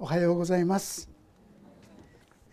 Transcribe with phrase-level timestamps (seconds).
[0.00, 1.10] おはようございます、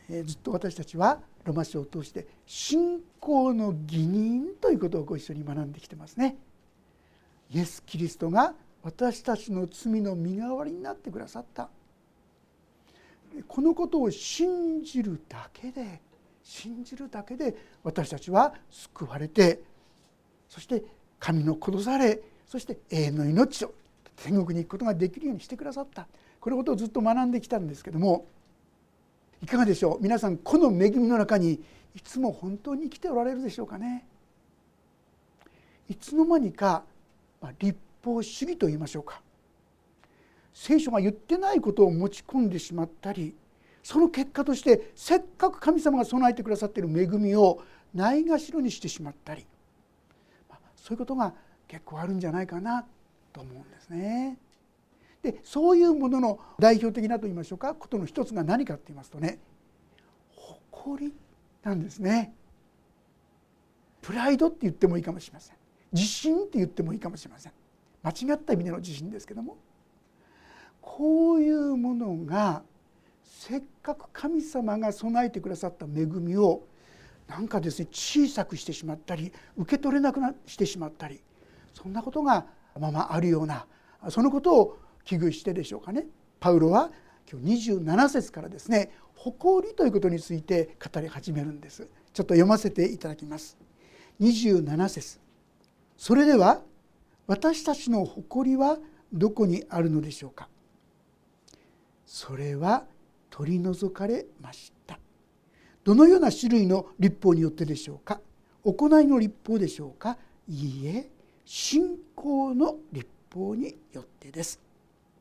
[0.10, 6.37] え、ずっと私たちはロマ書を通して信仰の義人ということをご一緒に学んできてますね。
[7.51, 11.70] イエス・キリストが私たちの罪の身代わりになってくださった。
[13.48, 16.02] このことを信じるだけで
[16.41, 19.62] 信じるだけで私たちは救われて
[20.50, 20.84] そして
[21.20, 23.73] 神の子とされそして永遠の命を
[24.16, 26.07] 天国に行くことができるようにしてくださった。
[26.46, 28.28] このことをずっと学んできたんですけども
[29.42, 29.97] いかがでしょう？
[30.00, 31.60] 皆さんこの恵みの中に
[31.96, 34.05] いつも本当に生きておられるでしょうかね？
[35.89, 36.84] いつの間にか
[37.41, 39.23] ま立法主義と言いましょうか。
[40.53, 43.34] 聖書が言ってないことを持ち込んでしまったり
[43.81, 49.48] その結果としてせっかく神様が備えてくださっている恵みをないがしろにしてしまったり。
[50.75, 51.34] そういうことが
[51.67, 52.85] 結構あるんじゃないかな
[53.34, 54.37] と思うんですね。
[55.25, 59.39] でそういうものの代表的なと言いましょうかことの一つが何かって言いますとね
[60.35, 61.13] 誇り
[61.63, 62.35] なんですね。
[64.02, 65.56] プライドって言ってもいいかもしれません。
[65.92, 67.52] 自信って言ってもいいかもしれません。
[68.03, 69.58] 間違った意味での自信ですけども
[70.80, 72.62] こういうものが
[73.23, 76.62] せっかく神様が備えてくださった恵みを
[77.28, 81.20] なんかですね小さくしてしまったり受け取れなくなしてしまったり
[81.73, 82.46] そんなことが
[82.80, 83.66] ままあるような
[84.09, 86.06] そのことを危惧してでしょうかね。
[86.39, 86.92] パウロは
[87.31, 91.88] 今日27節からですね誇りということについて語り始めるんです。
[92.14, 93.58] ちょっと読ませていただきます。
[94.22, 95.20] 27節
[95.97, 96.62] それでは
[97.28, 98.78] 私たちの誇りは
[99.12, 100.50] どこにあるのでしょうか
[102.06, 102.86] それは
[103.30, 105.00] 取り除かれました
[105.84, 108.22] どのような種類の立法によってでしょうか
[108.64, 111.09] 行いの立法でしょうかいいえ
[111.45, 114.59] 信仰の立法によってです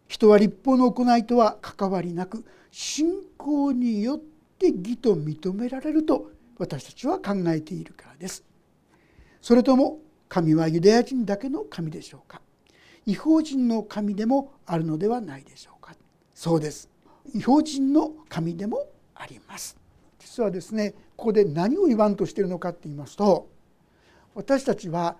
[0.08, 4.18] 人は立法の行いとは関わりなく信仰によっ
[4.58, 8.44] て義と認められると私たちは考えているからです。
[9.40, 12.40] それとも神はユダヤ人だけの神でしょうか？
[13.06, 15.94] 違法人の神でもあるのではないでしょうか？
[16.34, 16.88] そうです。
[17.34, 19.76] 違法人の神でもあります。
[20.18, 23.48] 実はですねここで何を言わんとしているのかって言いますと
[24.34, 25.16] 私たちは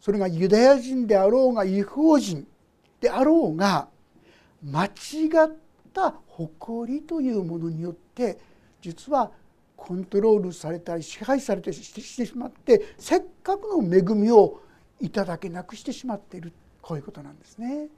[0.00, 2.46] それがユダヤ人であろうが違法人
[3.00, 3.88] であろうが
[4.64, 5.56] 間違っ
[5.92, 8.38] た誇りというものによって
[8.80, 9.30] 実は
[9.76, 14.60] コントロールされたり支配されてしてしまってせっかくの恵みを
[15.00, 17.88] いただけなくしてしまっているこういうことなんですね。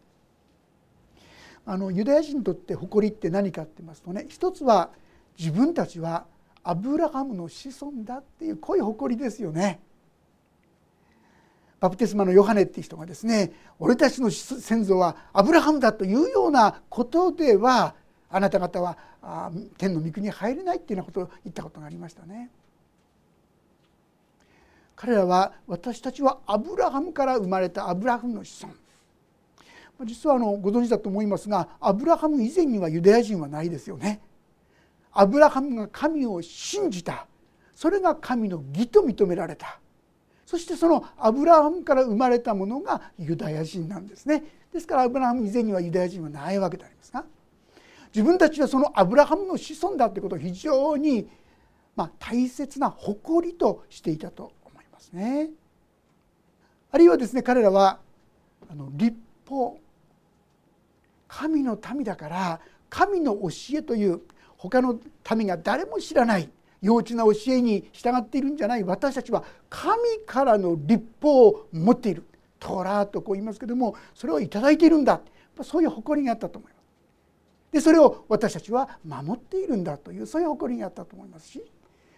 [1.64, 4.90] あのユダヤ人にとって誇りって何かって言いますとね一つは
[5.36, 6.26] 自分たちは
[6.62, 9.80] アブラハムの子孫だっていうこういう誇りですよね。
[11.80, 17.94] バプテスマのヨハネっていう人がですね俺たちの先祖はアブラハムだというようなことでは
[18.30, 18.96] あなた方は
[19.78, 22.50] 天の御国に入れないっていうようなことを言ったことがありましたね。
[24.94, 28.74] 彼らは私たちはアブラハムから生まれたアブラハムの子孫
[30.06, 34.20] 実はあのご存知だと思いますがアブラハム以前にはユダヤ人はないですよね。
[35.12, 37.26] アブラハムが神を信じた
[37.74, 39.78] それが神の義と認められた
[40.46, 47.24] そしてそのアブラハムから生まれたものがユダヤ人なんですねですからアブラハム以前にはユダヤ人はないわけでありますが
[48.14, 51.28] 自分たちはそのアブラハムの子孫だということを非常に
[51.96, 55.50] ま大切な誇りとしていたと思いますね。
[56.92, 57.98] あるいはですね彼らは
[58.70, 59.16] あの立
[59.48, 59.78] 法
[61.28, 64.22] 神の民だから神の教えという
[64.56, 64.98] 他の
[65.36, 66.48] 民が誰も知らない
[66.82, 68.84] 幼稚な教えに従っているんじゃない。
[68.84, 72.24] 私たちは神からの立法を持っている。
[72.58, 75.20] トラとこう言いますけどもそれを頂いているんだ
[75.62, 76.82] そういう誇りがあったと思います。
[77.72, 80.26] でそれを私たちは守っているんだという。
[80.26, 81.62] そういう誇りがあったと思いますし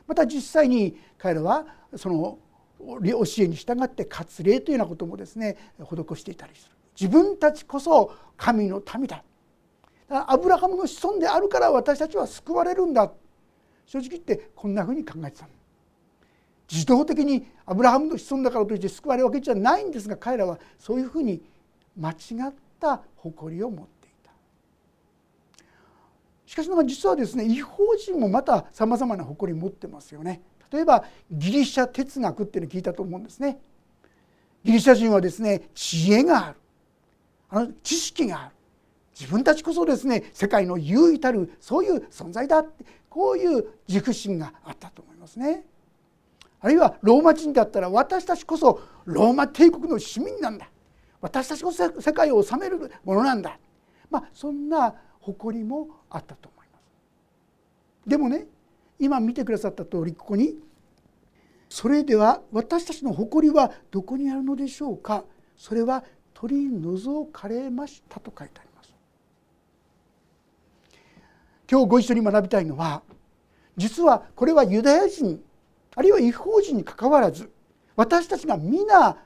[0.07, 1.67] また実際に彼らは
[1.97, 2.39] その
[2.79, 2.95] 教
[3.39, 6.77] えに従って割礼というようなこともですね施していたりする。
[6.99, 9.23] 自分たちこそ神の民だ。
[10.09, 13.13] アブラハムの子孫であるから私たちは救われるんだ。
[13.89, 15.49] 正直言ってこんなふうに考えてた
[16.71, 21.41] 自動的にアブラハムの子孫だからといって救われるわけじゃないんですが彼らはそういうふうに
[21.99, 22.15] 間違
[22.49, 24.31] った誇りを持っていた
[26.45, 30.43] しかしながら実はですね違法人もまたさまざまな誇り持ってますよね。
[30.71, 33.59] 例えばギリシャ哲学っていうの聞いたと思うんですね。
[34.63, 36.57] ギリシャ人はですね知恵がある
[37.49, 38.55] あの知識がある
[39.19, 45.65] 自分たちこそですね世界の優位たるそういう存在だってこういう自負心があったと思いますね。
[46.61, 50.69] あるいはローマ人だったら私たちこそローマ帝国の市民なんだ。
[51.21, 53.59] 私たちこそ世界を治めるものなんだ、
[54.11, 58.09] まあ、そんな誇りもあったと思います。
[58.09, 58.47] でもね
[58.99, 60.59] 今見てくださった通りここに
[61.69, 65.25] 「それでは私たちの誇りはどこにあるのでしょうか？
[65.57, 68.68] それは取り除かれました」と書いてあります。
[71.71, 73.03] 今日ご一緒に学びたいのは
[73.77, 75.43] 実はこれはユダヤ人
[75.95, 77.51] あるいは違法人にかかわらず
[77.97, 79.17] 私たちが皆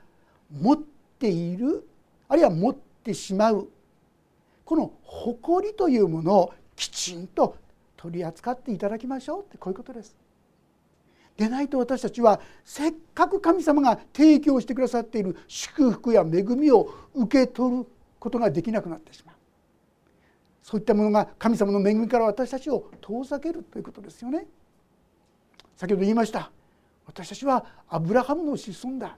[0.51, 0.77] 持っ
[1.19, 1.87] ている
[2.27, 3.67] あるいは持ってしまう
[4.65, 7.55] この誇りというものをきちんと
[7.95, 10.15] 取り扱っていただきましょうってこういうことです。
[11.37, 17.87] でないと私たちはせっかく神様が提供してくださっている祝福や恵みを受け取る
[18.19, 19.35] ことができなくなってしまう
[20.63, 24.47] そういったものが神様の恵みから私たちを遠ざけるということですよね。
[25.75, 26.51] 先ほど言いました。
[27.05, 29.17] 私たちはアブラハムの子孫だ。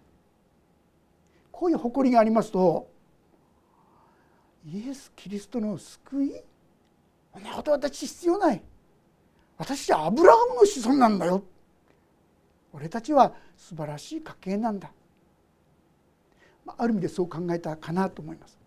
[1.52, 2.90] こういう誇りがありますと
[4.66, 6.42] イエス・キリストの救い？
[7.32, 8.62] そんなこと私必要ない。
[9.58, 11.44] 私はアブラハムの子孫なんだよ。
[12.74, 14.92] 俺たちは素晴らしい家系なんだ。
[16.66, 18.58] ある意味でそう考えたかなと思います。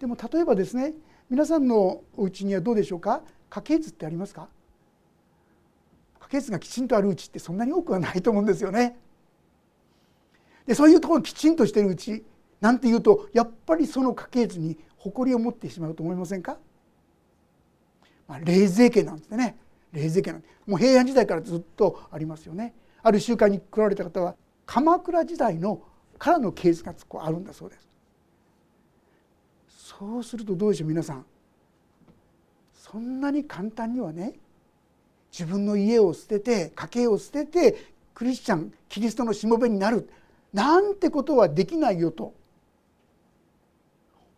[0.00, 0.92] でも例えばですね
[1.28, 3.22] 皆さんのお家にはどうでしょうか？
[3.50, 4.48] 家系図ってありますか？
[6.20, 8.96] 家系図がきちんとあるうちってそんなに多くはないと思うんですよね。
[10.66, 12.24] でそういうところきちんとしてるうち
[12.60, 16.58] なんていうとやっぱりその家系図に誇りを持ってしまうと思いませんか、
[18.28, 19.56] まあ、霊税家なんですね。
[19.92, 22.72] 霊税家なんもう平安時代からずっとありますよね。
[23.02, 25.82] ある集会に来られた方は鎌倉時代の
[26.18, 27.88] からの系図がこうあるんだそうです。
[29.86, 31.24] そうするとどうでしょう皆さん。
[32.74, 34.32] そんなに簡単にはね
[35.30, 40.08] 自分の家を捨てて家計を捨ててクリスチャンキリストのしもべになる
[40.52, 42.34] なんてことはできないよと。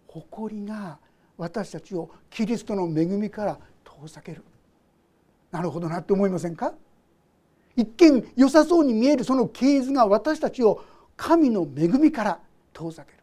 [0.07, 0.99] 誇りが
[1.39, 4.45] 私たちをキリストの恵みから遠ざける。
[5.51, 6.75] なるほどなって思いませんか？
[7.75, 10.85] 一見良さそうに見えるその系図が私たちを
[11.17, 12.39] 神の恵みから
[12.75, 13.18] 遠ざける。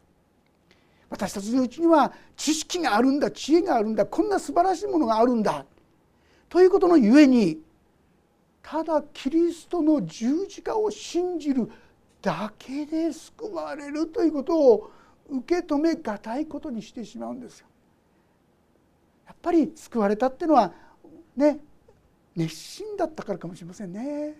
[1.08, 5.64] 私たちのうちには知識があるんだ知恵があるんだこんな素晴らしいものがあるんだ
[6.48, 7.60] ということのゆえに
[8.62, 11.70] ただキリストの十字架を信じる
[12.20, 14.90] だけで救われるということを
[15.28, 17.66] 受け止めがたいことにしてしまうんですよ。
[19.26, 20.72] やっぱり救われたっていうのは
[21.36, 21.58] ね
[22.34, 24.34] 熱心だったからかもしれませんね。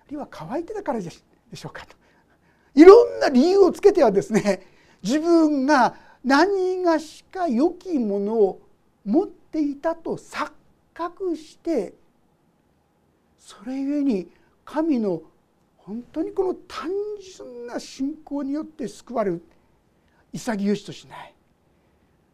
[0.00, 1.96] あるいは乾いてたからでしょうかと。
[2.74, 5.94] いろんな理由をつけてはですね自分が
[6.24, 8.60] 何がしか良きものを
[9.04, 10.50] 持っていたと錯
[10.92, 11.94] 覚して
[13.38, 14.28] それゆえに
[14.64, 15.22] 神の
[15.76, 16.90] 本当にこの単
[17.36, 19.42] 純な信仰によって救われる。
[20.32, 21.34] 潔しとしない。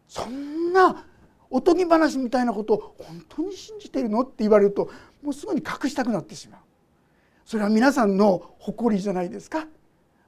[0.09, 1.05] そんな
[1.51, 4.23] おとぎ話みたいなことを本当に信じてるの？
[4.23, 4.91] って言われると
[5.23, 6.61] もうすぐに隠したくなってしまう。
[7.45, 9.67] それは皆さんの誇りじゃないですか。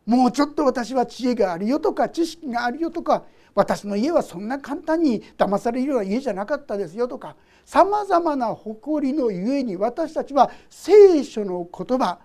[0.06, 3.25] もうちょっと私は知恵があるよとか知識があるよとか
[3.55, 12.19] 私の家はそんな簡単に騙されるような家じゃなかったですよとかさまざまな誇りのゆえに私たちは聖書の言葉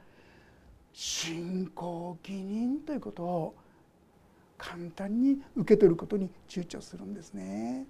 [0.91, 3.55] 信仰義人ということを
[4.57, 7.85] 簡単に受け取ることに躊躇するんですね。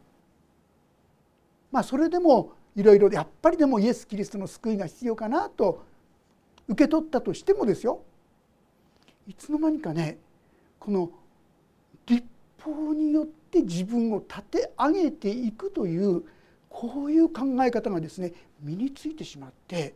[1.71, 5.84] まあそれでもいろいろやっぱりでもイエス・キリストの救いが必要かなと
[6.67, 8.01] 受け取ったとしてもですよ
[9.29, 10.17] いつの間にかね
[10.79, 11.12] この
[12.07, 12.24] 立
[12.62, 16.24] 法によって自分を立て上げていくという
[16.67, 19.93] こういう考え方がですね身についてしまって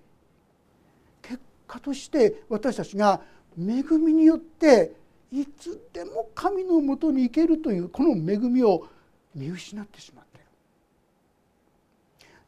[1.23, 3.21] 結果として私たちが
[3.57, 4.91] 恵みによって
[5.31, 8.87] いつでも神のもとに行けるというこの恵みを
[9.33, 10.45] 見失ってしまっている。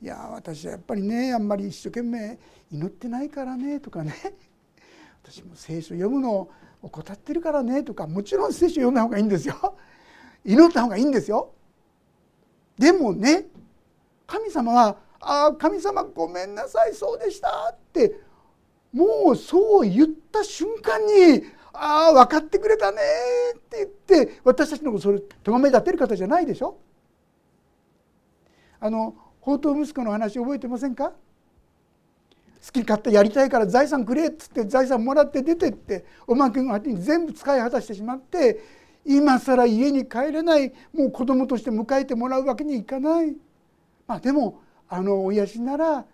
[0.03, 2.37] いや私はやっぱりねあんまり一生懸命
[2.71, 4.13] 祈ってないからねとかね。
[5.23, 6.47] 私も聖書読むの
[6.85, 9.75] 怠ってるからねとかもちろん聖書読んだ方がいいんですよ。
[10.45, 11.51] 祈った方がいいんですよ。
[12.77, 13.47] でもね
[14.27, 18.19] 神様は「ああ神様ごめんなさいそうでした」って
[18.93, 23.01] もうそう言った瞬間に「ああ分かってくれたね」
[23.57, 23.89] って言っ
[24.27, 26.77] て私たちのことそれ咎め立てる方じゃないでしょ。
[28.79, 31.13] あの宝刀息子の話覚えてませんか？
[32.83, 38.61] き勝手やりたいから財産くれっつって財産もらって出てっておまけの果てに全部使い果たしてしまって
[39.05, 43.35] 今更家に帰れないもう子供として迎えてもらうわけにいかない、
[44.07, 46.05] まあ、でもあの親父なら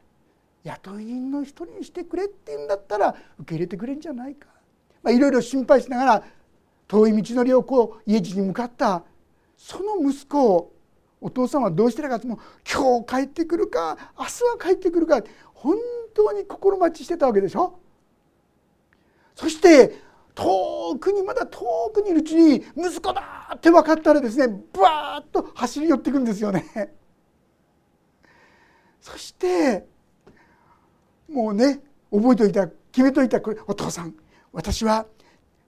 [0.63, 4.47] 雇い人の人にしてくれって言うんだったら受け入れてくれんじゃないか、
[5.03, 6.23] まあ、いろいろ心配しながら
[6.87, 9.03] 遠い道のりをこう家路に向かった。
[9.61, 10.73] その息子を
[11.21, 12.39] お父さんはどうしてるかとも
[12.69, 15.21] 今日帰ってくるか明日は帰ってくるか
[15.53, 15.75] 本
[16.13, 17.79] 当に心待ちしてたわけでしょ？
[19.35, 20.01] そして
[20.35, 26.93] 遠くにまだ遠くにいるうちに息子だって分かったらですねバーッと走り寄っていくんですよね。
[29.01, 29.87] そして
[31.29, 31.79] もうね
[32.11, 34.15] 覚えておいた決めといたこれお父さん。
[34.53, 35.05] 私は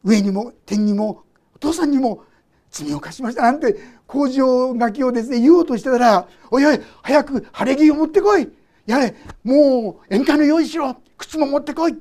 [0.03, 1.23] 上にも天にも
[1.55, 2.25] お父さんにも
[2.69, 8.51] 罪を犯しましたなんて工場書きをですね言おうとしてたら「おいおい早く晴れ着を持ってこい。
[8.86, 11.96] やれもう宴会の用意しろ靴も持ってこい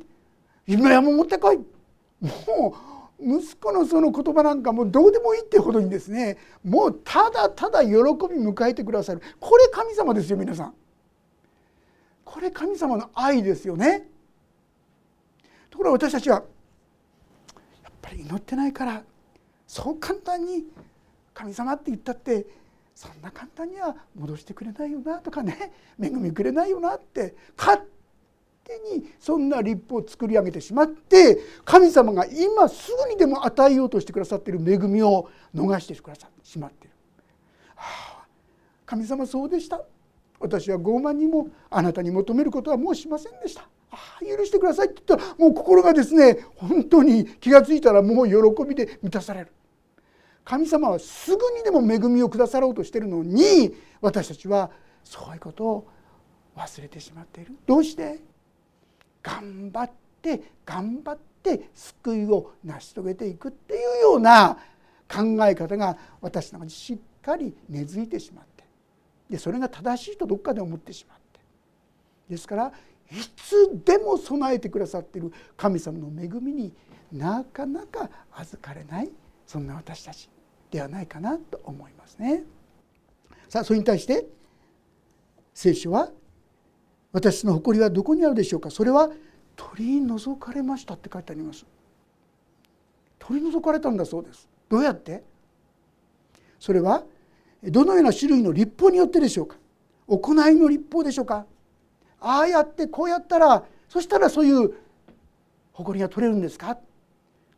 [0.66, 1.58] 夢屋も持ってこい」
[2.20, 2.76] も
[3.18, 10.74] う息子のその言葉なんかもうどうでもいいってほどにですねもうただただ喜び迎えてくださるこれ神様ですよ皆さん。
[12.24, 14.08] これ神様の愛ですよね。
[15.68, 16.42] ところが私たちはや
[17.90, 19.02] っぱり祈ってないから
[19.66, 20.64] そう簡単に
[21.34, 22.46] 神様って言ったって
[23.02, 27.82] そんな簡単には戻してくれないよなとかね 恵みくれないよなって勝
[28.62, 36.94] 手にそんな立法を作り上げてしまって神様が今すぐにでも与えようとしてくださっている恵みを逃してくださってしまっている。
[37.74, 38.26] はあ、
[38.86, 39.82] 神様そうでした
[40.38, 43.68] 私は傲慢にもあなたに求めることはもうしませんでした。
[43.90, 49.52] ああ許してくださいって言ったらもう心がですね本当に気が付いたらもう喜びで満たされる
[50.44, 54.70] 神様はすぐにでも恵みをくださろうとしてるのに私たちは
[55.04, 55.88] そういうことを
[56.56, 57.56] 忘れてしまっている。
[57.66, 58.20] どうして？
[59.22, 64.58] 頑張って頑張って救いを成し遂げていくっていうような
[65.08, 68.64] 考え方が私の中にしっかり根付いてしまって
[69.30, 71.22] でそれが正しいとどっかで思ってしまって。
[72.28, 72.72] ですから
[73.10, 76.72] いつでも備えてくださっている神様の恵みに
[77.12, 79.10] なかなか預かれない
[79.46, 80.30] そんな私たち。
[80.72, 82.42] ではないかなと思いますね。
[83.48, 84.26] さあそれに対して
[85.54, 86.10] 聖書は
[87.12, 89.10] 「私の誇りはどこにあるでしょうか?」それは
[89.54, 91.66] 「取り除かれました」って書いてあります。
[93.18, 94.48] 取り除かれたんだそうです。
[94.68, 95.22] どうやって？
[96.58, 97.04] それは
[97.62, 99.56] どのような種類の立法によってでしょうか？
[100.08, 101.46] 行いの立法でしょうか？
[102.18, 104.74] ああやってこうやったらそしたらそういう
[105.74, 106.78] 誇りが取れるんですか？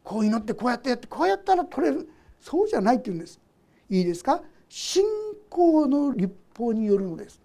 [0.03, 2.09] こう祈ってこうやってやってこうやったら取れる
[2.45, 3.41] そうじゃないって言うんです。
[3.89, 4.43] いいですか？
[4.69, 5.03] 信
[5.49, 7.41] 仰の立法によるのです。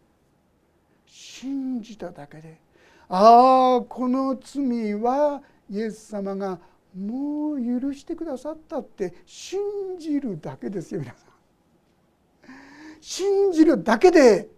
[1.06, 2.60] 信じただけで。
[3.08, 6.60] ああこの罪はイエス様が
[6.94, 9.14] もう許してくださったって。
[9.26, 9.58] 信
[9.98, 12.52] じるだけですよ皆さん。
[13.00, 14.50] 信じるだけで。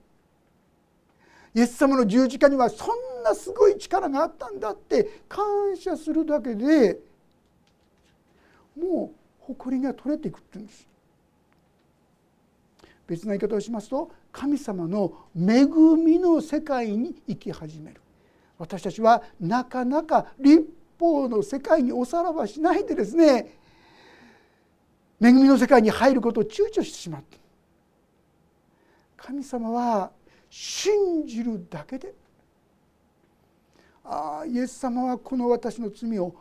[1.53, 2.87] イエス様の十字架にはそん
[3.23, 6.99] なすごい力があったんだって感謝するだけで。
[8.75, 9.20] もう
[9.53, 10.87] 誇りが取れていくって言うんです。
[13.07, 15.65] 別な言い方をしますと神様の恵
[15.97, 18.01] みの世界に生き始める。
[18.57, 20.63] 私たちはなかなか立
[20.99, 23.57] 法の世界におさらばしないでですね
[25.19, 27.39] 恵みの世界に入ることを躊躇してしまって。
[29.17, 30.11] 神様は
[30.49, 32.13] 信じるだけで
[34.03, 36.35] ああイエス様はこの私の罪を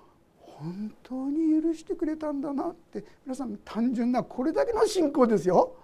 [0.61, 5.75] 本当に許してくれたんだなって皆さん単純なこれだけの信仰ですよ。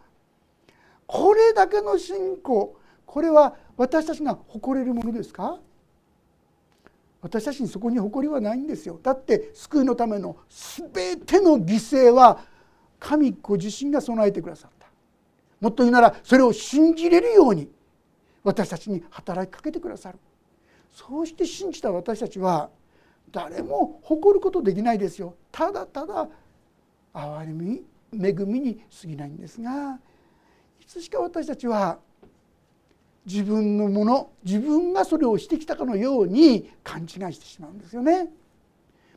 [1.06, 2.76] これだけの信仰。
[3.06, 5.58] これは私たちが誇れるものですか？
[7.22, 9.00] 私たちにそこに誇りはないんですよ。
[9.02, 10.36] だって救いのための
[10.92, 12.44] 全ての犠牲は
[13.00, 14.86] 神ご自身が備えてくださった。
[15.58, 17.70] もっと言うならそれを信じれるように
[18.44, 20.18] 私たちに働きかけてくださる。
[20.92, 22.68] そうして信じた私たちは
[23.32, 26.28] 誰も誇ることできないですよただただ
[27.12, 29.98] 憐れみ恵みに過ぎないんですが
[30.80, 31.98] いつしか私たちは
[33.26, 38.30] 自分のもの自分がそれをしてきたかのように勘違いしてしまうんですよね。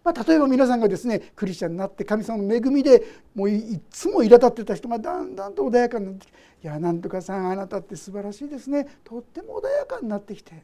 [0.04, 3.04] まあ、例えば皆さんがですねクリスチャンになって神様の恵みで
[3.36, 10.63] もういつも苛立ってた人がだんだんと穏やかになってきて「いやなんとかさんあなたって素晴らしいですねとっても穏やかになってきて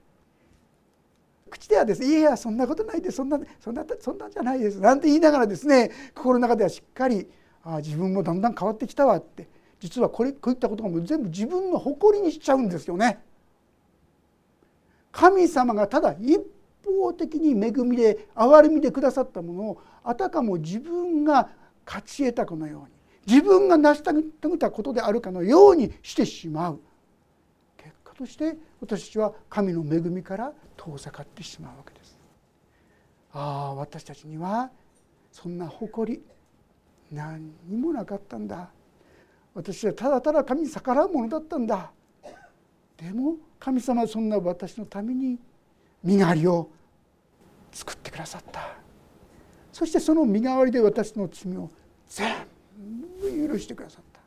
[1.56, 7.28] 口ではですね「いやいやそんなことないでそんなそんなそんなんじゃないです」なんて言いながらですね心の中ではしっかり
[7.64, 9.48] 「あ自分もだんだん変わってきたわ」って
[9.80, 13.24] 実はこれこういったことがもう全部自分の誇りにしちゃうんですよね。
[15.12, 16.42] 神様がただ一
[16.86, 21.50] 方的に恵みで憐れみでくださったものをあたかも自分が
[21.86, 22.88] 勝ち得たかのように
[23.26, 24.14] 自分が成し遂
[24.52, 26.80] げたことであるかのようにしてしまう。
[27.78, 32.18] 結果として私たちは神の恵みから遠ざかってしまうわけです。
[33.34, 33.40] あ
[33.72, 34.70] あ私たちには
[35.32, 36.22] そんな誇り
[37.12, 38.70] 何にもなかったんだ。
[39.56, 41.92] 私はただただ神に逆らうものだったんだ。
[42.96, 45.40] でも神様はそんな私のために
[46.04, 46.70] 身代わりを
[47.72, 48.78] 作ってくださった。
[49.74, 51.72] そしてその身代わりで私の罪を
[52.08, 52.34] 全
[53.20, 54.22] 部許してくださった。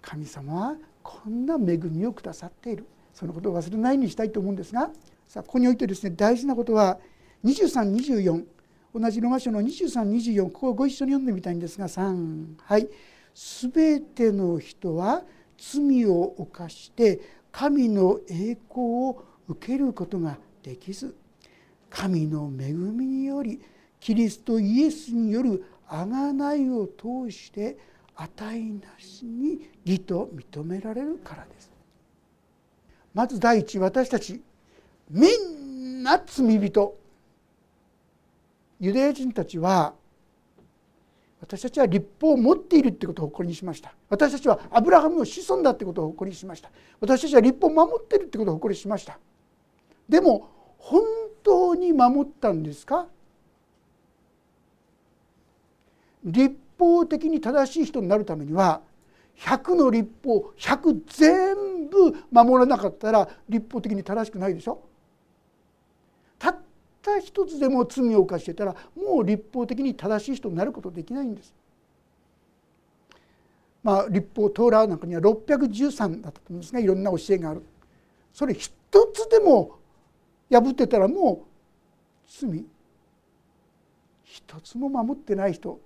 [0.00, 2.86] 神様はこんな恵みをくださっている。
[3.14, 4.90] そのことを忘れないようにしたいと思うんですが
[5.28, 6.98] さあここにおいてですね大事なことは
[7.44, 8.44] 2324
[8.94, 12.88] 同じロマ書の2324ここをご一緒に読んでみたいんですが3はい
[13.34, 15.22] 「すべての人は
[15.56, 17.20] 罪を犯して
[17.52, 21.14] 神の栄光を受けることができず
[21.88, 23.60] 神の恵みにより
[23.98, 27.76] キリストイエスによる贖いを通して
[28.14, 31.69] 値なしに義と認められるからです。
[33.14, 34.40] まず第一私たち
[35.10, 36.96] みんな罪人。
[38.78, 39.92] ユダヤ人たちは
[41.40, 43.92] 私たちは立法を持っているってことを誇りにしました。
[44.08, 46.70] 私たちはアブラハムの子孫だってことを誇りにしました。
[47.00, 49.18] 私たちは立法を守っているってことを誇りにしました。
[50.08, 50.48] でも
[50.78, 51.02] 本
[51.42, 53.06] 当に守ったんですか？
[56.24, 58.82] 立法的に正しい人になるためには
[59.40, 64.82] 100の立法100全部守らなかったら立法的に正しくないでしょ？
[66.38, 66.58] たっ
[67.02, 71.54] た一つでも罪を犯してたらもう立法的に正しい人になることできないんです。
[73.82, 77.62] まあ、立法トーラーなんかには613だったと思うんですがいろんな教えがある。
[78.34, 78.70] それ一
[79.14, 79.78] つでも
[80.50, 82.66] 破ってたらもう罪。
[84.22, 85.80] 一つも守ってない人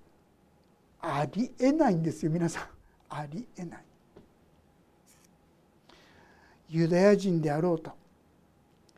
[1.01, 2.74] ありえないんですよ皆さん。
[3.17, 3.85] ありえない。
[6.69, 7.93] ユダヤ人であろうと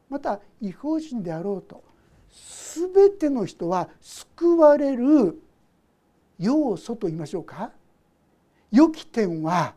[0.08, 1.84] また違法人であろうと
[2.74, 5.38] 全ての人は救われる
[6.38, 7.70] 要素と言いましょうか？
[8.70, 9.74] 良き点は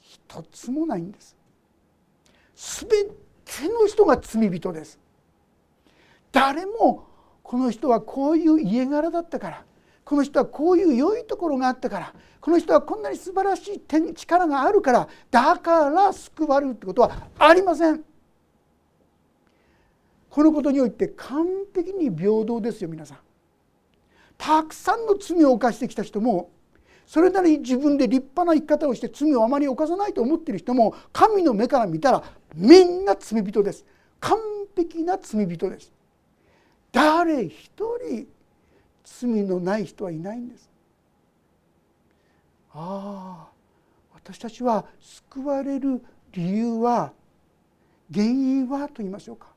[0.00, 1.36] 一つもないんです。
[2.88, 2.88] 全
[3.44, 4.98] ての人が罪人です。
[6.32, 7.06] 誰も
[7.42, 9.64] この人はこういう家柄だったから
[10.04, 18.04] この人はこういう良いところがあったからこの人はこんなに素晴らしい力があるからだから救われるってことはありません。
[20.28, 23.18] このことにおいて完璧に平等ですよ皆さん。
[24.36, 26.50] たくさんの罪を犯してきた人も
[27.06, 33.86] それなりに自分で立派な生き方をして罪をあまり犯さないと思ってる人も神の目から見たらみんな罪人です。
[34.20, 34.38] 完
[34.76, 35.92] 璧な罪人です。
[36.92, 37.70] 誰一
[38.04, 38.26] 人
[39.04, 40.70] 罪のない人はいないんです。
[42.72, 43.54] ああ
[44.14, 47.12] 私たちは救われる理由は
[48.12, 49.48] 原因はと言いましょうか。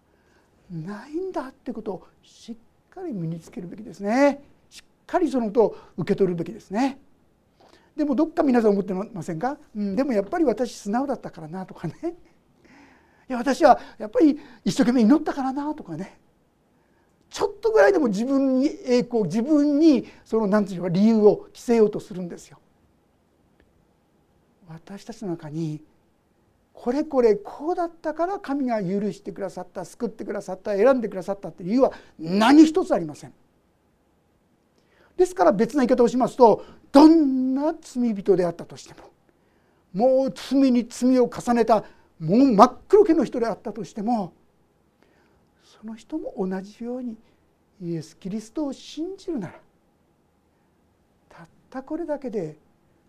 [0.70, 2.56] ないんだってことをしっ
[2.90, 4.44] かり身につけるべきですね。
[4.70, 7.00] しっかりそのことを受け取るべきですね。
[7.96, 11.96] でもどっか皆さん思ってませんか、うん、でもやっぱり私素直だったからなとかね。
[13.30, 16.20] いや私はやっぱり一生懸命祈ったからなとかね。
[17.30, 22.58] ちょっとぐらいでも自分に栄光自分にその何て言うか理由を着せようとするんですよ。
[24.70, 25.82] 私たちの中に
[26.74, 33.34] これこれこうだったから神が許してくださった救ってくださった選んでくださったっていう理由は何一つありません。
[35.16, 39.10] ですから別な言い方をしますとどんな罪人であったとしても
[39.94, 41.84] もう罪に罪を重ねた
[42.20, 44.34] もう真っ黒けの人であったとしても
[45.88, 47.18] の人も同じように
[47.82, 49.54] イエス・キリストを信じるなら
[51.30, 52.58] たったこれだけで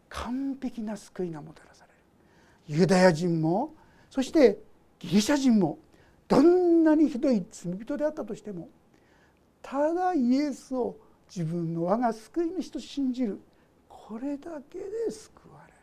[0.08, 2.80] 完璧な救いがもたらされる。
[2.80, 3.74] ユダヤ人も
[4.08, 4.58] そして
[4.98, 5.78] ギリシャ人も
[6.28, 8.68] どんなにひどい罪人であったとしても
[9.62, 10.96] ただイエスを
[11.28, 13.38] 自分の我が救い主と信じる。
[13.88, 15.78] これだけで救われる。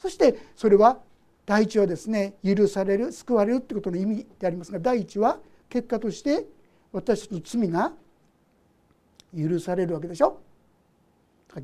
[0.00, 0.98] そしてそれは
[1.48, 5.38] 第一はですね許される救われるってことの意味でありますが第一は
[5.70, 6.44] 結果として
[6.92, 7.92] 私たちの罪が
[9.34, 10.42] 許されるわけでしょ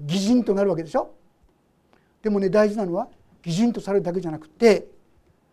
[0.06, 1.14] 偽人となるわけでしょ
[2.22, 3.08] でもね大事なのは
[3.42, 4.86] 偽人とされるだけじゃなくて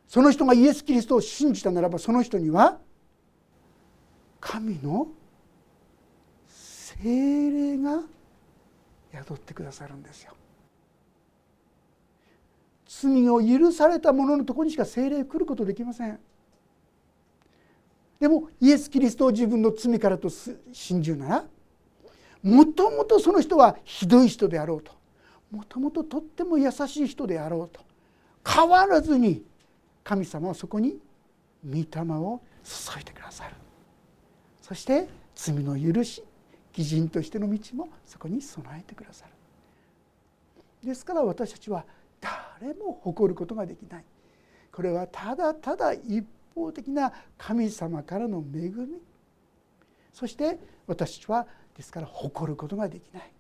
[0.08, 2.78] その人がイエス・キリストを信じたならばその人には
[4.40, 5.10] 神の
[6.48, 8.00] 精霊が
[9.12, 10.32] 宿ってくださるんですよ。
[13.00, 16.20] 罪を許された者のところにしか精霊来ることできません。
[18.20, 20.30] でもイエス・キリストを自分の罪からと
[20.74, 21.46] 信じるなら
[22.44, 24.92] もともとその人はひどい人であろうと
[25.50, 27.80] もともととっても優しい人であろうと
[28.46, 29.44] 変わらずに
[30.04, 31.00] 神様はそこに
[31.66, 31.84] 御霊
[32.18, 33.56] を注いでくださる。
[34.62, 36.24] そして罪の許し
[36.78, 39.32] 義人としての道もそこに備えてくださる。
[40.88, 41.86] ですから私たちは
[42.22, 44.06] 誰も誇ることができない。
[44.72, 49.02] これはただただ一方的な神様からの恵み。
[50.14, 53.32] そして私たちはですから誇ることができない。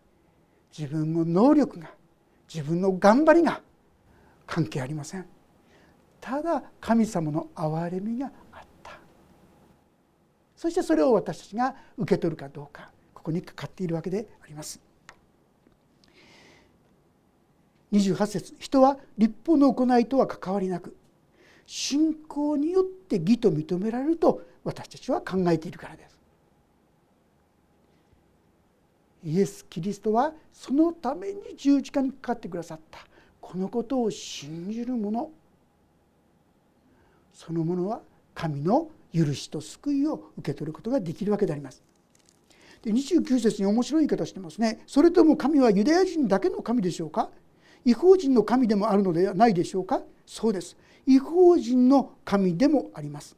[0.77, 1.91] 自分の能力が
[2.53, 3.61] 自分の頑張りが
[4.47, 5.25] 関係ありません。
[6.19, 8.99] ただ神様の憐れみがあった。
[10.55, 14.90] そしてそれを私たちが受け取るかどうかここにかかっているわけであります。
[17.91, 20.95] 28節人は立法の行いとは関わりなく
[21.65, 26.19] 信仰によって義と認められると私たちは考えているからです
[29.23, 32.99] イエス・キリストはそのために十字架にかかってくださった
[33.39, 35.29] このことを信じる者
[37.33, 38.01] そのものは
[38.33, 41.83] 神の許しと救いを受け取ることができるわけであります。
[42.81, 44.81] で29節に面白い言い方してますね。
[44.87, 47.29] それとも神はユダヤ人だけの神でしょうか？
[47.85, 50.01] 違法人の神でもあるのではないでしょうか？
[50.25, 50.77] そうです。
[51.07, 53.35] 違法人の神でもあります。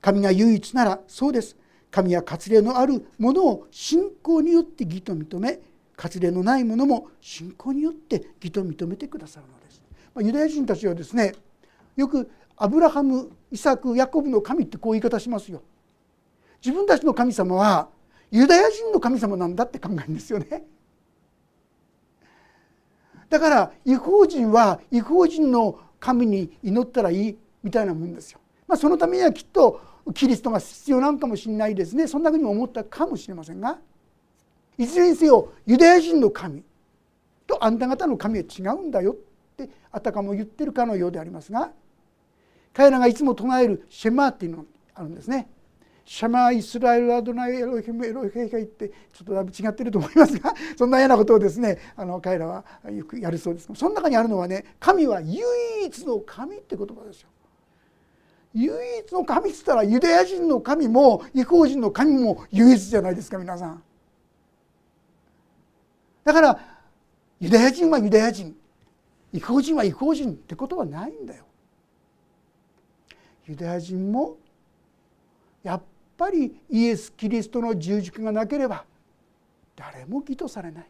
[0.00, 1.56] 神が唯一ならそうです。
[1.90, 5.60] 神は割礼のあるものを信仰によって義と認め
[5.96, 9.82] 割礼のないものも信仰によって義と認めてくださるのです。
[10.14, 11.34] まあ、ユダヤ人たちはですね
[11.94, 15.62] よくアブラハムイサクヤコブの神ってこう言い方しますよ。
[16.64, 17.88] 自分たちの神様は
[18.30, 20.64] ユダヤ人の神様なんだって考えるんですよね。
[23.32, 28.40] だから違法人は違法人の神に祈ったらいいみたいなもんですよ。
[28.68, 29.80] まあ、そのためにはきっと
[30.14, 33.78] キリストが必要なのかもしれないですねそんなふうに思ったかもしれませんが
[34.76, 36.62] いずれにせよユダヤ人の神
[37.46, 39.16] とあんた方の神は違うんだよっ
[39.56, 41.72] てあたかも言ってるかのようでありますが
[42.74, 44.64] 彼らがいつも唱えるシェマーっていうのが
[44.94, 45.48] あるんですね。
[46.04, 55.42] シャマイスラエルアドナイエロヒムエロヒが言ってちょっとだいぶ違ってると思いますが そんなようなことをですねあの彼らはよくやるそうですその中にあるのはね神は唯
[55.86, 57.28] 一の神って言葉ですよ。
[58.54, 63.82] 唯一の神っつったらユダヤ人の神も違法人の神も唯一じゃないですか皆さん。
[66.24, 66.60] だから
[67.40, 68.54] ユダヤ人はユダヤ人
[69.32, 71.44] 違法人は違法人ってことはないんだよ。
[73.46, 74.36] ユダヤ人も
[75.62, 75.82] やっ
[76.22, 78.84] ぱりイエス・キリストの十字架がなければ
[79.74, 80.86] 誰も義とされない。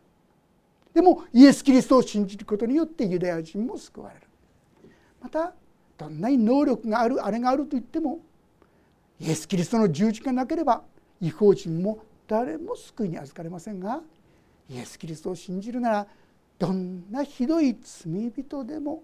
[0.92, 4.26] でもイエス・キリストを信じることによってユダヤ人も救われる。
[5.22, 5.54] また
[5.96, 8.18] どんなに能力があるあれがあると言っても
[9.18, 10.82] イエス・キリストの十字架がなければ
[11.20, 14.02] 違法人も誰も救いに預かれませんが
[14.68, 16.06] イエス・キリストを信じるなら
[16.58, 19.02] どんなひどい罪人でも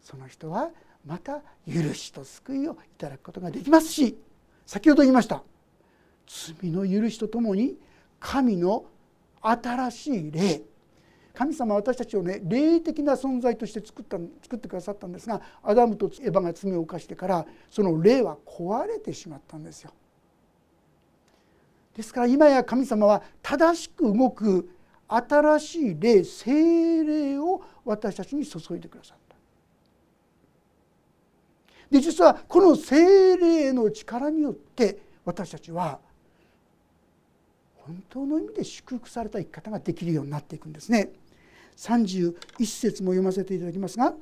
[0.00, 0.70] その人は
[1.04, 4.18] また許しと救いをいただくことができますし
[4.66, 5.42] 先ほど言いました
[6.26, 7.76] 罪の許しとともに
[8.18, 8.84] 神の
[9.40, 10.62] 新しい霊
[11.32, 19.92] 神様は私たちをね霊的な存在として作った作ってくださったんですがアダムとエヴァが罪を犯してからその霊は壊れてしまったんですよ。
[21.94, 24.70] ですから今や神様は正しく動く
[25.08, 29.25] 新しい霊精霊を私たちに注いでくださった。
[31.90, 35.98] で実はこの精霊の力によって私たちは
[37.76, 41.10] 本当の意味で祝福された生き方ができるようになっていくんですね。
[41.76, 44.14] 31節も読ませていただきますが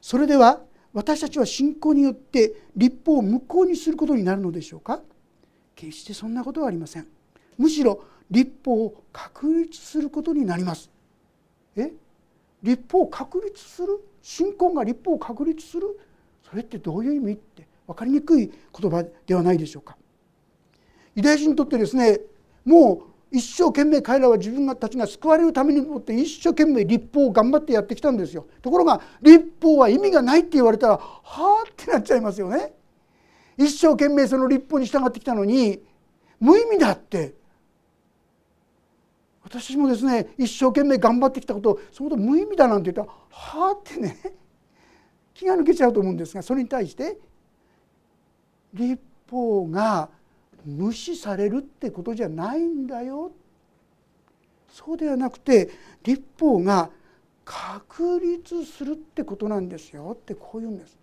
[0.00, 0.60] それでは
[0.92, 5.00] 私たちは信仰によって立法を無効にすることになるのでしょうか？
[5.74, 7.06] 決してそんなことはありません。
[7.58, 10.90] むしろ立法を確立することになります。
[11.76, 11.92] え？
[12.62, 14.00] 立法を確立する？
[14.22, 15.98] 信仰が立法を確立する？
[16.52, 19.96] それってどういう意味って分かりにくい言葉ではないでしょうか。
[21.14, 22.20] ユダヤ人にとってですね
[22.62, 28.46] もう一生懸命彼らは自分たちが救われるためにもって一生懸命立法を頑張ってやってきたんですよ。
[28.60, 32.74] ところが立法は意味がないって言われたらはあってなっちゃいますよね。
[33.56, 35.82] 一生懸命その立法に従ってきたのに
[36.38, 37.34] 無意味だって。
[39.42, 44.41] 私もですね一生懸命頑張ってきたことそのこと無意味だなんて言ったらはあってね。
[45.34, 47.18] 気が抜けちゃうと思うんですがそれに対して
[48.74, 50.08] 立法が
[50.64, 53.32] 無視されるってことじゃないんだよ
[54.68, 55.70] そうではなくて
[56.02, 56.90] 立法が
[57.44, 60.96] 確立するってことなんですよってこう言うんです。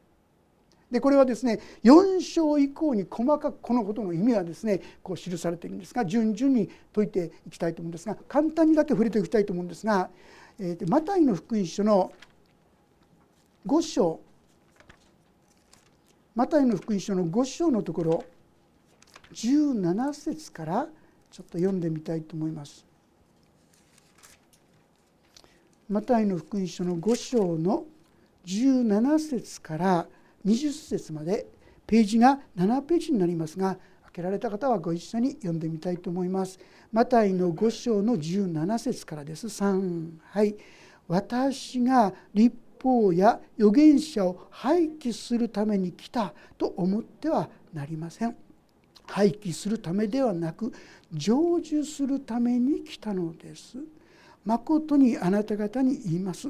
[0.91, 10.09] でこれはですね4章以降に細かくこのことの意味はですねこう記されているんですが順々に解いていきたいと思うんですが簡単にだけ触れていきたいと思うんですが、
[10.59, 12.11] えー、マタイの福音書の
[13.69, 14.19] 5章。
[16.33, 18.23] マタイの福音書の5章のところ。
[19.31, 20.87] 17節から。
[21.29, 22.83] ちょっと読んでみたいと思います。
[25.87, 27.85] マタイの福音書の5章の。
[28.47, 30.07] 17節から。
[30.47, 31.45] 20節まで。
[31.85, 33.77] ページが7ページになりますが。
[34.05, 36.57] 開けられた方はご一緒に読んでみたいと思います。
[36.91, 39.45] マタイの5章の17節からです。
[39.45, 40.55] 3はい。
[41.07, 48.35] 私が立法や預言者を廃棄するために来たと思ってはなりません。
[49.05, 50.71] 廃棄するためではなく
[51.11, 53.77] 成就するために来たのです。
[54.45, 56.49] まことにあなた方に言います。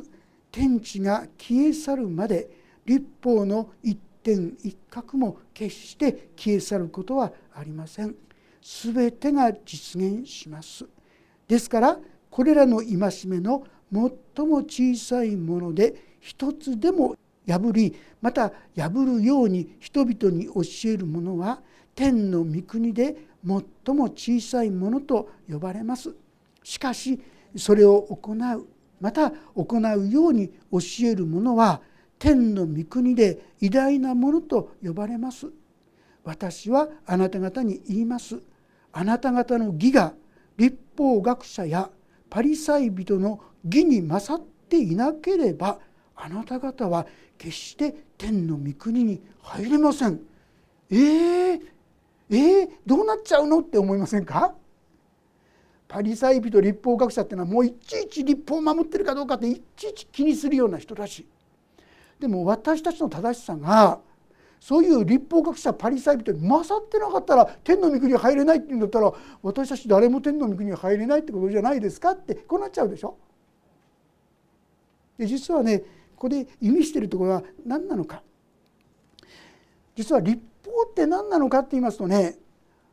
[0.51, 2.49] 天地が消え去るまで
[2.85, 8.15] 立法の一点一角も決して消え去ることはありません。
[8.61, 10.85] すべてが実現します。
[11.47, 17.15] ですからこれらの戒めの最も小さいもので一つでも
[17.47, 21.61] 破りまた破るように人々に教えるものは
[21.95, 26.13] 天の御国で最も小さいものと呼ばれます。
[26.63, 27.19] しかし
[27.55, 28.67] それを行う
[29.01, 31.81] また行うように教えるものは
[32.19, 35.47] 天の御国で偉大なものと呼ばれます。
[36.23, 38.39] 私はあなた方に言います。
[38.91, 40.13] あなた方の義が
[40.57, 41.89] 立法学者や
[42.29, 45.79] パリサイ人の義に勝っていなければ
[46.21, 50.19] あなた方は決して天の御国に入れません。
[50.89, 51.61] えー、
[52.29, 54.53] えー、どうなっちゃうのって思いませんか？
[55.87, 61.25] パリサイ人立法学者ってのはもういちいち立法を守ってるかどうかっていちいち気にするような人たち
[62.19, 63.99] でも私たちの正しさが
[64.59, 73.17] そういう立法学者パリサイ人に勝ってなかったら天の御国に入れないって言うんだったら私たち誰も天の御国に入れないってことじゃないですかってこうなっちゃうでしょ？
[75.17, 75.81] で実はね
[76.19, 78.21] ここで意味しているところは何なのか。
[79.95, 82.37] 実は立法って何なのかって言いますとね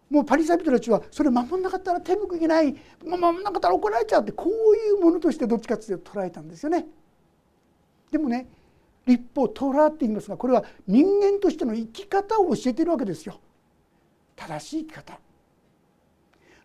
[0.09, 6.87] もうパリサイ人たちはそれ守んなかったら手向きない守んなかったら怒られちゃうってこういうものとしてどっちかっていうと捉えたんですよね。
[8.13, 8.49] でもね
[9.07, 13.41] 立法トラって言いますがこれは人間としての生き方を教えてるわけですよ。
[14.37, 15.19] 正しい生き方。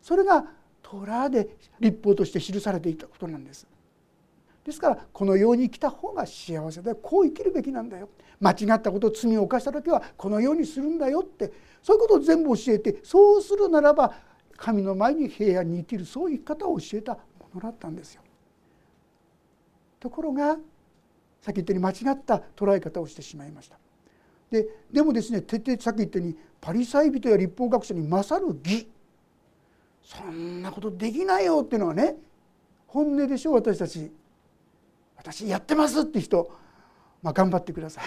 [0.02, 0.46] それが
[0.84, 3.68] トラで立法として記されていたことなんです。
[4.66, 8.10] ですからこのように生きた方が幸せだよこう生きるべきなんだよ。
[8.40, 11.52] 間違ったこと罪を犯した時はこのようにするんだよって
[11.84, 14.14] そういうことを全部教えてそうするならば
[14.58, 17.20] 神の前に平安に生きるそういう生き方を教えたも
[17.56, 18.22] のだったんですよ。
[20.00, 20.58] ところが
[21.42, 23.78] さっき言ったように間違った捉え方をしてしまいました。
[24.50, 28.88] ででもですね徹底さっき言ったようにパリサイ人や立法学者に勝る義。
[30.04, 32.16] そんなことできないよっていうのはね
[32.88, 34.12] 本音でしょう私たち。
[35.22, 36.52] 私やってますって人、
[37.22, 38.04] まあ、頑張ってください。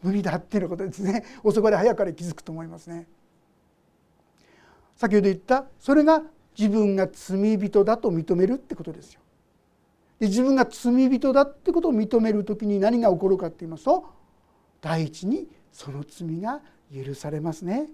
[0.00, 1.24] 無理だっていうことですね。
[1.42, 3.08] 遅かれ早かれ気づくと思いますね。
[4.94, 6.22] 先ほど言ったそれが
[6.56, 9.20] 自分が罪人だと認めるってことですよ。
[10.20, 14.06] で自分が罪人だってことを認める時に何が起こるかって言いますと
[14.80, 16.62] 第一にその罪が
[16.94, 17.88] 許されますね。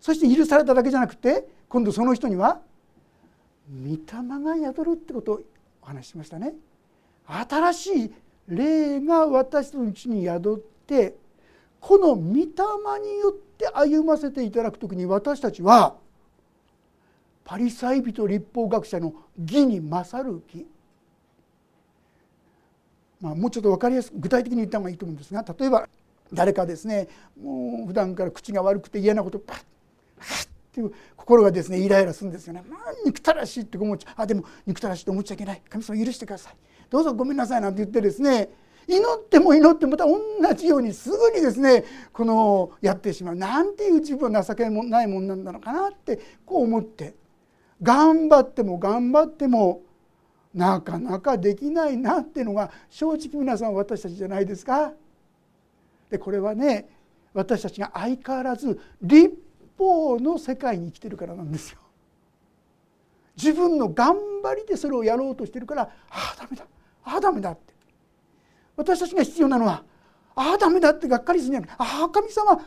[0.00, 2.60] そして許されただけじゃなくて今度その人には
[3.70, 4.00] 御霊
[4.44, 5.40] が宿るってことを
[5.88, 6.54] 話ししましたね。
[7.26, 8.14] 新しい
[8.48, 11.14] 霊が私のうちに宿って
[11.80, 12.42] この御霊
[13.02, 15.96] によって歩ませていただく時に私たちは
[17.44, 20.66] パリサイ人立法学者の義に勝る義、
[23.20, 25.88] まあ、もうちょっと分かりやすく具体的に言った方がいいと思うんですが例えば
[26.32, 27.08] 誰かですね
[27.40, 29.62] もう普段から口が悪くて嫌なことパッ
[30.78, 32.62] ていう心がですねイライラするんですよね。
[32.68, 34.14] まあ、憎たらしいって思っちゃう。
[34.16, 35.62] あでも憎たらしいと思っちゃいけない。
[35.68, 36.56] 神様許してください。
[36.90, 38.48] どうぞごめんなさいなんて言ってですね
[38.86, 43.34] 祈っても祈ってもまた同じようにすぐにですねこのやってしまう。
[43.34, 47.14] なんていう自分は情けないもんなんだのかなってこう思って。
[47.82, 49.82] 頑張っても頑張っても
[50.52, 54.92] なかなかできないなっていうのが正直皆さん私たちじゃないですか。
[56.10, 56.88] でこれはね
[57.34, 59.36] 私たちが相変わらず立
[59.78, 61.78] 法の世界に生きてるからなんですよ。
[63.36, 66.66] 自分の頑張りでそれをやろうとしてるからああダメだ
[67.04, 67.72] ああダメだって
[68.76, 69.84] 私たちが必要なのは
[70.34, 72.60] ああダメだってがっかりするんじゃないああ神様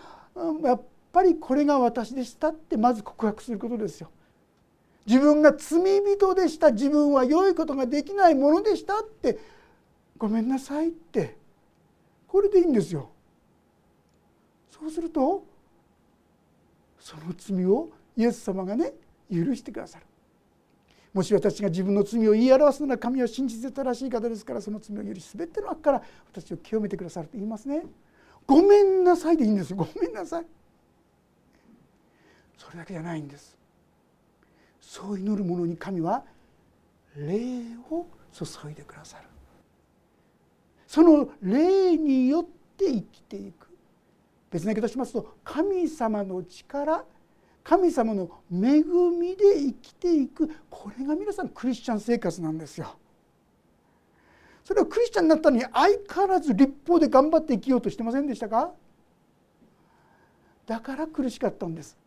[0.63, 4.09] やっぱりこれが私でしたってまず告白することですよ。
[5.05, 9.39] 自分が罪人でした自分は良いことができないものでしたって
[10.17, 11.35] ごめんなさいって
[12.27, 13.09] これでいいんですよ。
[14.69, 15.43] そうすると
[17.01, 18.93] その罪をイエス様がね
[19.29, 20.05] 許してくださる。
[21.13, 27.83] もし私が自分の罪を言い表すなら神は真実で正しい方ですからその罪を許し全ての悪から私を清めてくださると言いますね。
[28.47, 30.45] ごめんなさいでいいんですごめんなさい。
[32.57, 33.57] それだけじゃないんです。
[34.79, 36.23] そう祈る者に神は
[37.15, 39.23] 霊を注いでくださる
[40.87, 42.43] その霊によっ
[42.77, 43.69] て生きていく
[44.51, 47.03] 別な言い方しますと神様の力
[47.63, 52.97] 神様の恵みで生きていくこれが皆さんクリスチャン生活なんですよ。
[54.63, 58.71] それをクリスチャンになったのに相変わらず立法で頑張って生きようとしてませんでしたか？
[60.65, 61.97] だから苦しかったんです。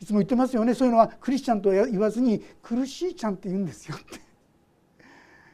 [0.00, 0.74] いつも言ってますよね。
[0.74, 4.20] そういうのはクリスチャンとは言わずに苦しいちゃんって言うんですよって。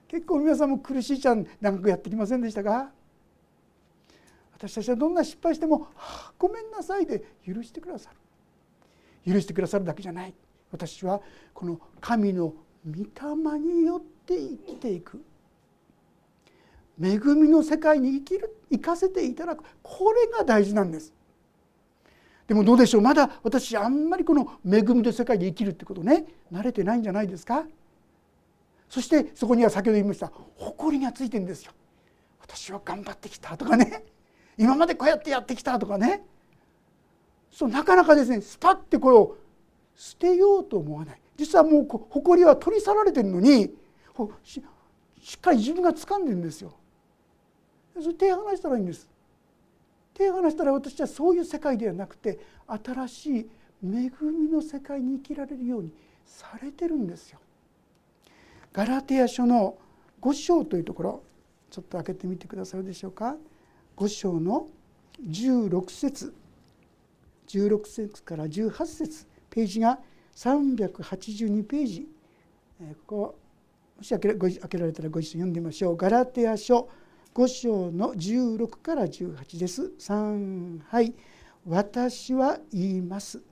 [0.09, 2.91] 結構皆さんも苦しいちゃん長くやってきませんでしたか？
[4.59, 5.87] 私たちはどんな失敗しても「、
[6.37, 9.33] ごめんなさい」で許してくださる。
[9.33, 10.35] 許してくださるだけじゃない。
[10.73, 11.21] 私は
[11.55, 12.53] この神の
[12.85, 15.23] 御霊によって生きていく。
[17.01, 19.62] 恵みの世界に生きる生かせていただく。
[19.81, 21.14] これが大事なんです。
[22.49, 23.01] でもどうでしょう？
[23.03, 27.64] まだ私あんまりこの恵みの世界で生きるってことね慣れてないんじゃないですか？
[28.88, 31.73] そしてそこには先ほど言いました誇りがついてんですよ。
[32.40, 34.03] 私は頑張ってきたとかね。
[34.59, 36.25] 今までこうやってやってきたとかね。
[37.51, 39.37] そうなかなかですねスパッてこれを
[39.97, 41.21] 捨てようと思わない。
[41.37, 43.73] 実はもう誇りは取り去られてるのに
[44.42, 44.61] し
[45.37, 46.75] っかり自分が掴んでるんですよ。
[48.01, 49.09] それ手離したらいいんです。
[50.14, 53.51] 手離したら私はそういう世界ではなくて新しい
[53.85, 55.92] 恵みの世界に生きられるように
[56.27, 57.38] されてるんですよ。
[58.73, 59.79] ガラテヤ書の
[60.21, 61.23] 5章というところ
[61.71, 63.37] ちょっと開けてみてくださるでしょうか。
[63.99, 64.69] 5章の
[65.29, 66.33] 16節
[67.49, 69.99] 16節から18節ページが
[70.37, 72.09] 382ページ
[72.79, 73.39] ここ
[73.97, 75.97] もし開けられたらご一緒に読んでみましょう。
[75.97, 76.89] ガラテヤ書
[77.35, 79.91] 5章の16から18です。
[79.99, 81.13] 3はい
[81.67, 83.43] 私は言います。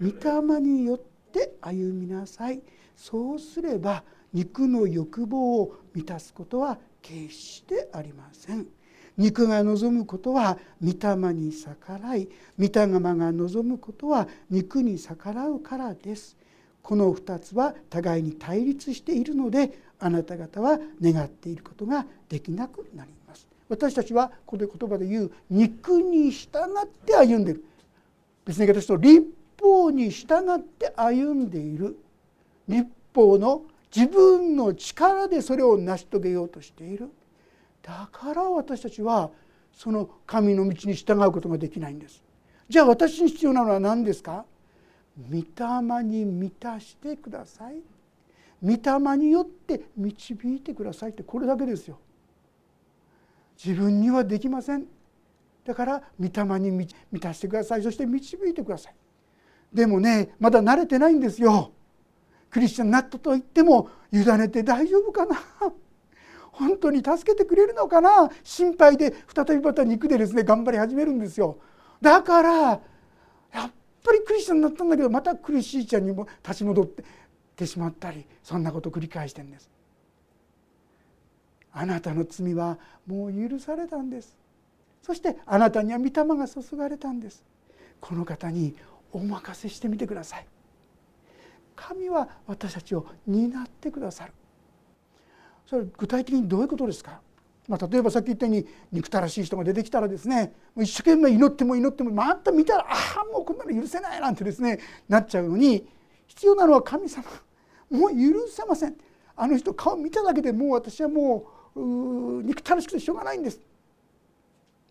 [0.00, 1.00] 御霊によっ
[1.32, 2.62] て歩みなさい。
[2.94, 8.75] そうすれば肉の欲望を満たすことは決してありません。
[9.16, 16.36] 肉が望むことは御霊に逆らい御霊が望むことは肉に逆らうからです。
[16.82, 23.46] この2つは互いに対立しているのであなた方は願っていることができなくなります。
[23.68, 27.64] 私たちはこの言葉で言う肉に従って歩んでいる
[28.44, 29.26] 別に言い方すると立
[29.60, 31.98] 法に従って歩んでいる
[32.68, 33.62] 立法の
[33.94, 37.10] 自分の力でそれを成し遂げようとしている
[37.86, 39.30] だから私たちは
[39.72, 42.24] その神の道に従うことができないんです。
[42.68, 44.44] じゃあ私に必要なのは何ですか？
[45.30, 47.76] 御霊に満たしてください。
[48.60, 51.98] 御霊によって導いてくださいってこれだけですよ。
[53.62, 54.86] 自分にはできません。
[55.64, 57.82] だから御霊に満たしてください。
[57.82, 58.94] そして導いてください。
[59.72, 61.70] でもねまだ慣れてないんですよ。
[62.50, 65.36] クリスチャンになったと言っても委ねて大丈夫かな？
[66.58, 68.30] 本当に助けてくれるのかな？
[68.42, 71.58] 心配で再びまた肉でですね頑張り始めるんですよ。
[72.00, 72.80] だからやっ
[74.02, 77.04] ぱりクリスチャンになったんだけどまた苦しいちゃんにも立ち戻って
[77.56, 79.68] てしまったりそんなことを繰り返してんです。
[81.72, 84.36] あなたの罪はもう許されたんです。
[85.02, 87.44] そしてあなたには御霊が注がれたんです。
[88.00, 88.74] この方に
[89.12, 90.46] お任せしてみてください。
[91.74, 94.32] 神は私たちを担ってくださる。
[95.66, 97.20] それ具体的にどういうことですか、
[97.68, 105.86] まあ、例えばさっき言ったように憎たらしい人が出てきたらですね一生懸命祈っても祈ってもまた見たらああもうこんなの許せないなんてですねなっちゃうのに
[106.26, 107.24] 必要なのは神様。
[107.90, 108.96] もう許せません。
[109.36, 113.60] あの人顔見ただけでもう私はもう憎たらしくてしょうがないんです。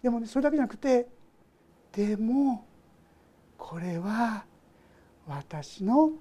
[0.01, 1.07] でもねそれだけじゃなくて
[1.91, 2.65] でも
[3.57, 4.45] これは
[5.27, 6.11] 私の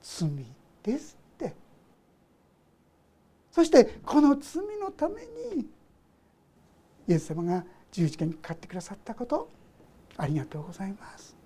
[0.00, 0.30] 罪
[0.82, 1.17] です。
[3.58, 5.66] そしてこの罪のために
[7.08, 9.50] イエス様が十字架にかかってくださったこと
[10.16, 11.36] ありがとうございます。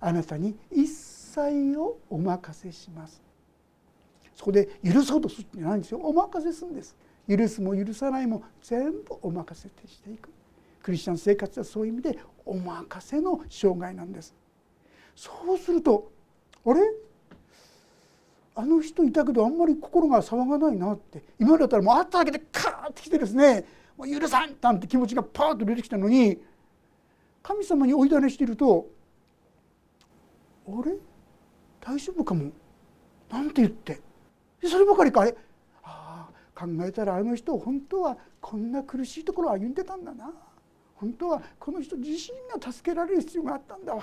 [0.00, 3.22] あなたに一切をお任せします。
[4.34, 6.00] そこで許そうとするんじゃないんですよ。
[6.02, 6.96] お任せするんです。
[7.28, 10.28] 許すも許さないも全部お任せしていく。
[10.82, 14.34] クリスチャン生活はそういう意味でお任せの生涯なんです。
[15.14, 16.10] そうすると
[16.66, 16.80] あれ？
[18.54, 21.22] あの人いたけどあんまり心が騒がないなって。
[21.38, 23.64] 今だったらもう会っただけでカーッてきてですね。
[23.96, 26.38] もう許さんなんて気持ちがパーッと出てきたのに。
[27.42, 28.86] 神様に追いだねしていると
[30.68, 30.92] あれ？
[31.80, 32.50] 大丈夫かも。
[33.30, 34.00] なんて言って。
[34.62, 35.22] そればかりか。
[35.22, 35.36] あれ
[35.82, 40.30] あ考えたらあの人本当はこんな苦しいところを歩んでたんだな。
[40.94, 44.02] 本当はこの人自身が助けられる必要があったんだわ。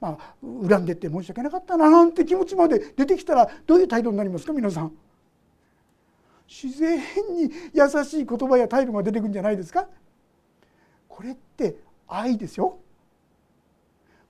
[0.00, 4.92] まあ恨んでって申し訳なかったななんて気持ちまで出てきたらどういう態度になりますか皆さん。
[6.48, 6.98] 自然
[7.34, 9.88] に優しい言葉や態度が出てくるんじゃないですか。
[11.08, 11.76] これって
[12.06, 12.78] 愛ですよ。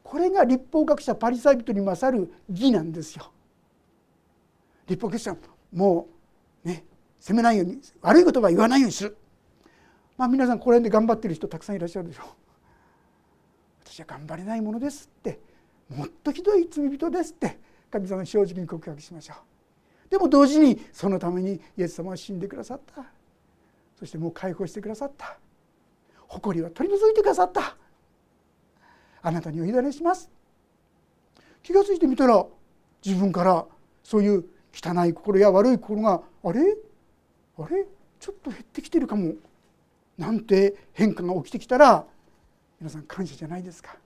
[0.03, 3.31] これが立法学者パリサイ人に勝る義なんですよ。
[4.87, 5.37] 立法学者
[5.73, 6.09] も
[6.65, 6.85] うね
[7.19, 9.17] 責めないように悪い言葉は言わないようにする。
[10.17, 12.27] まあ皆さんこれで頑張ってる人たくさんいらっしゃるでしょう。
[13.85, 15.41] 私は頑張れないものですって。
[15.89, 17.59] もっとひどい罪人ですって
[17.91, 20.11] 神様に正直に告白しましょう。
[20.11, 23.05] でも同時にそのためにイエス様は死んでくださった。
[23.99, 25.39] そしてもう解放してくださった。
[26.29, 27.77] 誇りは取り除いてくださった。
[29.23, 30.31] あなたにお委ねします。
[31.63, 32.45] 気が付いてみたら
[33.05, 33.67] 自分から
[34.03, 36.61] そういう汚い心や悪い心があれ？
[37.59, 37.87] あれ？
[38.21, 39.35] ちょっと減ってきてるかも。
[40.19, 42.05] なんて変化が起きてきたら
[42.81, 43.97] 皆さん感謝じゃないですか。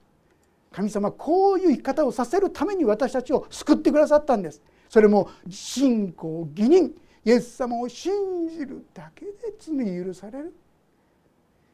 [0.73, 4.61] 神様こういう生き方をさせるために私たちを救ってくださったんです。
[4.89, 6.93] それも信仰義人。
[7.23, 10.53] イエス様を信じるだけで罪許される。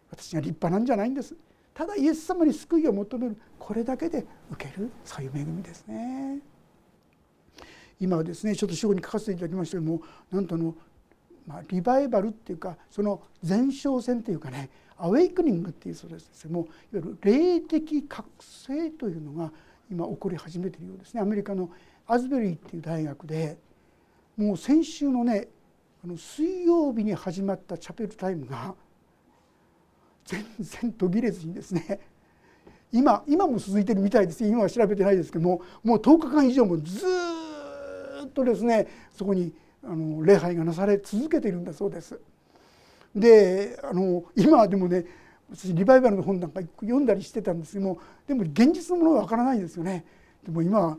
[0.09, 1.35] 私が立派なんじゃないんです。
[1.73, 3.37] ただイエス様に救いを求める。
[3.57, 4.91] これだけで受ける。
[5.05, 6.41] そういう恵みですね。
[7.99, 10.75] 今はですねちょっと主語に書かせていただきましたけどもなんとの、
[11.47, 14.69] まあ、リバイバルっていうかその前哨戦というかね
[14.99, 19.51] アウェイクニングっていうそうですけどもいわゆる霊的覚醒というのが
[19.89, 21.21] 今起こり始めているようですね。
[21.21, 21.69] アメリカの
[22.07, 23.57] アズベリーっていう大学で
[24.35, 25.47] もう先週のね
[26.03, 28.75] あの水曜日に始まったチャペルタイムが
[30.25, 31.99] 全然途切れずにですね
[32.91, 34.45] 今今も続いてるみたいです。
[34.45, 37.05] 今は調べてないですけどももう10日間以上もず
[38.25, 42.19] っとですねそこにあの礼拝がなされ続けているんだそうです。
[43.15, 45.05] であの今でもね
[45.49, 50.05] 私リバイバルの本なんか読んだりしてたんですけどもでも現実のものはわからないですよね。
[50.43, 50.97] でも今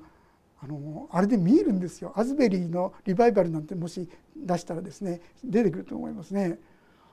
[0.60, 6.58] あのあれで見えるんですよアズベリーのリバイバルなんてもし出したらですね出てくると思いますね。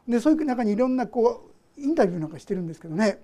[0.08, 3.22] でそういう中にいろんなこうインタビューなんかしてるんですけどね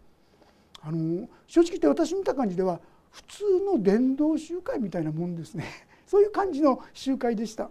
[0.81, 2.79] あの正直言って私見た感じでは
[3.11, 5.65] 普通の伝道集会みたいなもんですね
[6.05, 7.69] そういう感じの集会でした。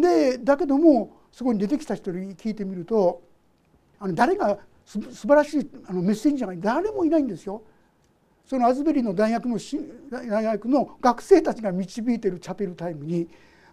[0.00, 3.20] でだけどもそこに出てきた人に聞いてみると
[3.98, 4.56] あの誰が
[4.86, 7.62] す素晴らしいあのメッセンジャーが誰もいないんですよ。
[8.46, 9.58] そのアズベリの大学の
[10.12, 13.26] 大学の学生たちが導いているチャペルタイムに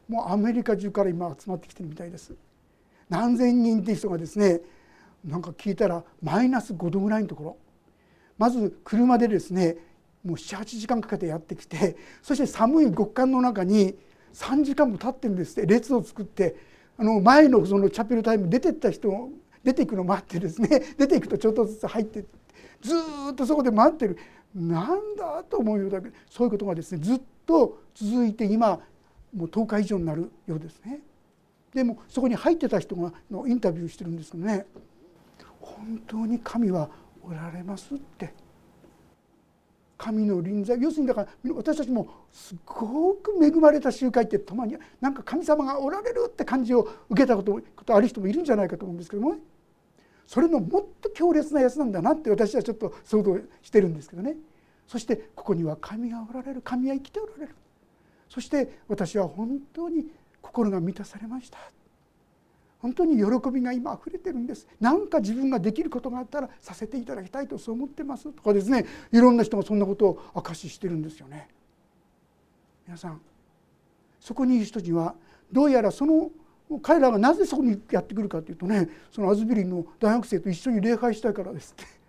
[0.07, 2.34] もうアメリカ中から今集まってきてるみたいです。
[3.09, 4.62] 何千人っていう人がですね
[5.24, 7.57] なんか聞いたらマイナス5度ぐらいのところ
[8.39, 9.78] まず車でですね
[10.24, 13.95] もう78時間かけてやってきてそして寒い極寒の中に
[14.34, 16.70] 3時間も経ってるんですって列を作って
[17.02, 19.30] あの前のそのチャペルタイム出てった人
[19.64, 20.70] 出ていくの待ってですね。
[20.99, 22.26] 出ていくとちょっとずつ入って
[22.80, 22.93] ず
[23.32, 24.18] っとそこで待ってる。
[24.54, 28.80] なんだと思うようだけそういうことがですねずっと続いて今
[29.36, 31.02] もう10日以上になるようですね。
[31.74, 34.68] でもそこに入ってた人がのインタビューしてるんですけどね
[35.60, 36.88] 本当に神は
[37.24, 38.32] おられますって。
[40.02, 49.39] 神の臨在要するにだから私たちもすごく恵まれた集会ってたまになんか神様がおられるって感じを受けたことことある人もいるんじゃないかと思うんですけどもね
[50.26, 54.38] それのもっと強烈なやつなんだなって私はちょっと想像してるんですけどね。
[54.88, 57.56] そしてここには神がおられる神は生きておられる。
[58.30, 60.08] そして私は本当に
[60.41, 61.60] 心が満たされました。
[62.82, 64.67] 本当に喜びが今溢れてるんです。
[64.79, 68.32] 何か自分ができることがあったらさせていただきたいとそう思ってます。
[68.32, 68.86] とかですね。
[69.11, 71.47] いろんな人がそんなことを証ししてるんですよね。
[72.88, 73.21] 皆さん
[74.19, 75.15] そこにいる人には
[75.51, 76.32] どうやらその
[76.82, 82.01] 彼らがなぜそこにやってくるかというとねそのアズビリンの大学生と一緒に礼拝したいからですって。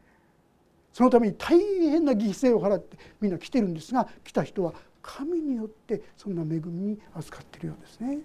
[0.93, 8.19] そのために大変な犠牲を払ってみんな来てるんですが来た人は神によってそんな恵みに預かってるようですね。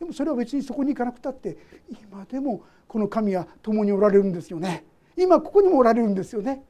[0.00, 4.84] でもそれは別にそこに行かなくたって今でもこの神は共におられるんですよね。
[5.14, 6.64] 今ここにもおられるんですよね。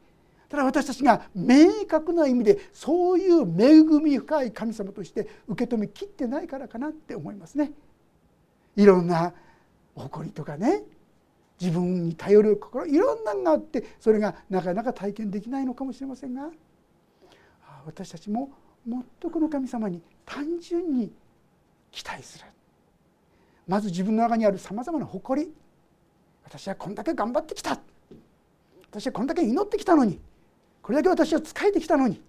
[0.48, 7.72] ただ私たちが明確な意味でそういう恵み深い神様として受け止めきってないからかなって思いますね。
[8.74, 9.32] いろんな
[9.94, 10.82] 誇りとかね。
[11.60, 16.50] 自分に頼る心いろんなのがあってそれがなかなか体験できないのかもしれませんが。
[17.86, 18.50] 私たちも
[18.84, 21.12] もっとこの神様に単純に
[21.92, 22.46] 期待する。
[23.70, 25.48] まず自分の中にあるさまざまな誇り。
[26.42, 27.78] 私はこんだけ頑張ってきた。
[28.90, 30.18] 私はこんだけ祈ってきたのに。
[30.82, 32.20] これだけ私は仕えてきたのに。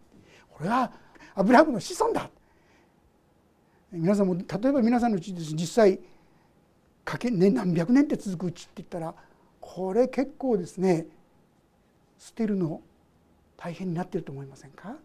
[0.59, 0.91] 俺は
[1.33, 2.29] アブラハムの子孫だ。
[3.91, 5.99] 皆さんも例えば皆さんのうちです実際
[7.03, 9.15] かけ、ね、何百年って続くうちって言ったら
[9.59, 11.07] これ結構ですね
[12.19, 12.81] 捨てるの
[13.57, 14.95] 大変になってると思いませんか？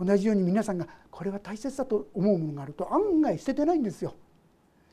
[0.00, 4.14] 同じように皆さんがこれは大切だと思うものがあると案外捨ててないんですよ。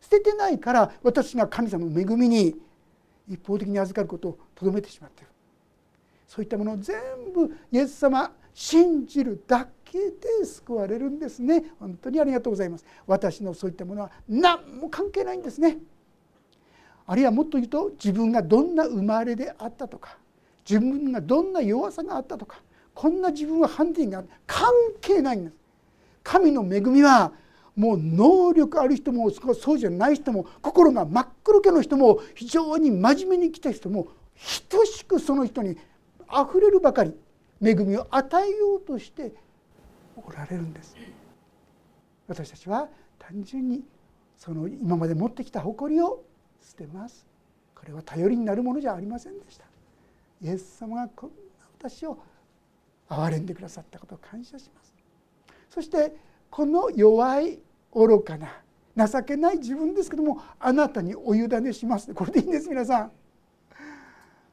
[0.01, 2.55] 捨ててないから私が神様の恵みに
[3.29, 5.31] 一方的に預かることをとどめてしまっている。
[6.27, 6.97] そういったものを全
[7.33, 11.63] 部イエス様信じるだけで救われるんですね。
[11.79, 12.85] 本当にありがとうございます。
[13.05, 15.77] 私のそういったものは何も関係ないんですね。
[17.05, 20.17] あるいはもっと言うと自分がどんな生まれであったとか
[20.69, 22.61] 自分がどんな弱さがあったとか
[22.93, 24.71] こんな自分はハンディが関
[25.01, 25.55] 係ないんです。
[26.23, 27.33] 神の恵みは
[27.75, 34.09] もう能力ある人もそうじゃない人も心が真っ黒けの人も非常に真面目に来た人も
[34.69, 35.77] 等しくその人に
[36.27, 37.13] あふれるばかり
[37.61, 39.33] 恵みを与えようとして
[40.15, 40.95] おられるんです。
[42.27, 42.87] 私たちは
[43.19, 43.83] 単純に
[44.37, 46.23] その今まで持ってきた誇りを
[46.61, 47.25] 捨てます。
[47.75, 49.65] これは頼りになるものじゃありませんでした。
[50.41, 51.35] イエス様がこんな
[51.89, 52.17] 私を
[53.09, 54.93] 憐れんでくださったことを感謝します。
[55.69, 56.15] そして
[56.51, 57.57] この弱い
[57.93, 62.13] 愚かな情けない自分ですけどもあなたにお委ねします。
[62.13, 63.11] これでいいんです皆さん。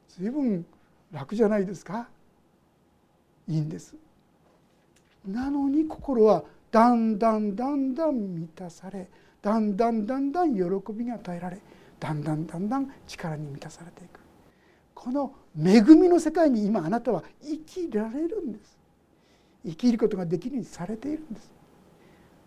[0.08, 0.64] 随分
[1.10, 2.08] 楽じゃないですか。
[3.48, 3.96] いいんです。
[5.26, 9.08] なのに心はだんだんだんだん満たされ
[9.42, 11.60] だんだんだんだん喜びが与えられ
[11.98, 14.20] だんだんだんだん力に満たされていく。
[14.94, 18.78] この恵みの世界に今あなたは生きられるんです。
[19.64, 21.57] 生きることができるようにされているんです。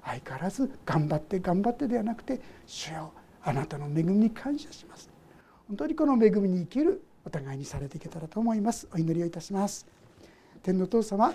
[0.04, 3.12] 相変わらず頑張って頑張ってではなくて主よ
[3.43, 5.10] あなたの恵みに感謝します。
[5.68, 8.88] 本当にこの恵みに生きるお互いにされていけたらと思います。
[8.93, 9.88] お祈りをいたします。
[10.64, 11.34] 天の父様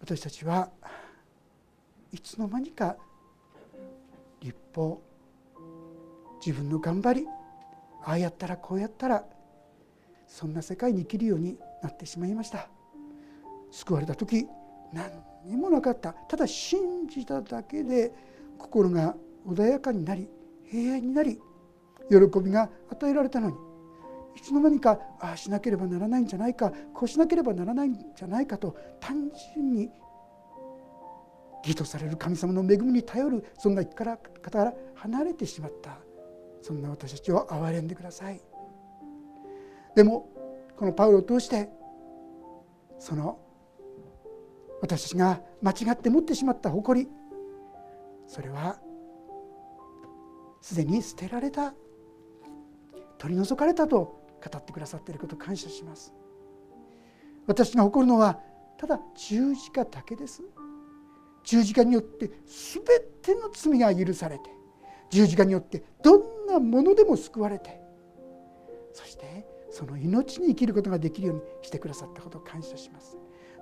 [0.00, 0.70] 私たちは
[2.12, 2.96] いつの間にか
[4.40, 5.02] 立法
[6.44, 7.26] 自分の頑張り
[8.04, 9.24] ああやったらこうやったら
[10.26, 12.68] そんな世界に生きるようになってしまいました。
[13.70, 14.46] 救われた時
[14.92, 16.12] 何にもなかった。
[16.12, 18.12] ただ信じただけで
[18.58, 19.14] 心が
[19.46, 20.28] 穏やかになり
[20.64, 21.40] 平安になり
[22.08, 23.56] 喜びが与えられたのに。
[24.36, 29.90] いつの間にかああしなければならないんじゃないかこうしなければならないんじゃないかと単純に
[31.64, 35.98] 義とされる神様の恵みに頼るそんな方から離れてしまった。
[36.62, 38.40] そんな私たちを憐れんでください。
[39.94, 40.28] でも
[40.76, 41.68] このパウロを通して
[42.98, 43.38] その
[44.80, 47.08] 私たちが間違って持ってしまった誇り。
[48.26, 48.78] それは
[50.60, 51.74] すでに捨てられた
[53.18, 56.14] 取り除かれたと語ってくださっていることを感謝します。
[57.46, 58.38] 私が誇るのは
[58.78, 60.42] ただ十字架だけです。
[61.44, 62.84] 十字架によって全
[63.22, 64.50] ての罪が許されて
[65.10, 67.80] 十字架によってどんなものでも救われて
[68.92, 73.16] そしてその命に生きることができるようにしてくださったことを感謝します。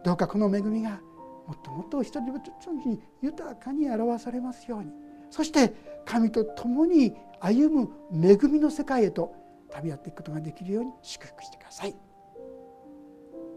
[0.04, 1.00] どうかこの恵みが
[1.48, 4.92] もっともっと一人一人に豊かに表されますように。
[5.30, 5.72] そして
[6.04, 9.34] 神と共に歩む恵みの世界へと
[9.70, 11.96] 旅立っていくことができるように祝福してください。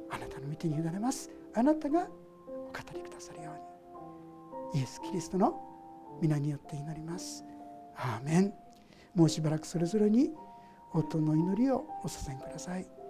[0.09, 1.29] あなたの御手に委ねます。
[1.53, 2.07] あなたが
[2.47, 3.51] お語りくださるよ
[4.73, 4.79] うに。
[4.79, 5.61] イエス・キリストの
[6.21, 7.43] 皆によって祈ります。
[7.97, 8.53] アーメン。
[9.13, 10.31] もうしばらくそれぞれに
[10.93, 13.00] 音の祈りをお捧げください。